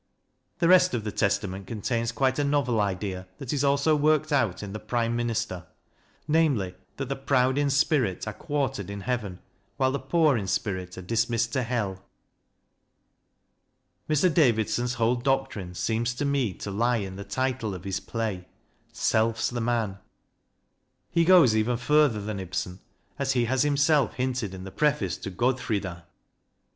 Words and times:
The 0.57 0.67
rest 0.67 0.95
of 0.95 1.03
the 1.03 1.11
Testament 1.11 1.67
contains 1.67 2.11
quite 2.11 2.39
a 2.39 2.43
novel 2.43 2.81
idea, 2.81 3.27
that 3.37 3.53
is 3.53 3.63
also 3.63 3.95
worked 3.95 4.31
out 4.31 4.63
in 4.63 4.73
the" 4.73 4.79
Prime 4.93 5.15
Minister," 5.15 5.67
namely, 6.27 6.73
that 6.97 7.07
the 7.07 7.15
proud 7.15 7.55
in 7.55 7.69
spirit 7.69 8.25
are 8.27 8.33
quartered 8.33 8.89
in 8.89 9.01
heaven, 9.01 9.37
while 9.77 9.91
the 9.91 9.99
poor 9.99 10.37
in 10.37 10.47
spirit 10.47 10.97
are 10.97 11.03
dismissed 11.03 11.53
to 11.53 11.61
hell. 11.61 12.03
Mr. 14.09 14.33
Davidson's 14.33 14.95
whole 14.95 15.17
doctrine 15.17 15.75
seems 15.75 16.15
to 16.15 16.25
me 16.25 16.55
to 16.55 16.71
lie 16.71 16.97
in 16.97 17.15
the 17.15 17.23
title 17.23 17.75
of 17.75 17.83
his 17.83 17.99
play" 17.99 18.47
Self's 19.07 19.51
the 19.51 19.61
Man." 19.61 19.99
He 21.11 21.23
goes 21.23 21.55
even 21.55 21.77
further 21.77 22.19
than 22.21 22.39
Ibsen, 22.39 22.79
as 23.19 23.33
he 23.33 23.45
has 23.45 23.61
JOHN 23.61 23.75
DAVIDSON: 23.75 23.95
REALIST 24.07 24.11
203 24.17 24.17
himself 24.17 24.17
hinted 24.17 24.53
in 24.55 24.63
the 24.63 24.71
preface 24.71 25.17
to" 25.17 25.29
Godfrida." 25.29 26.05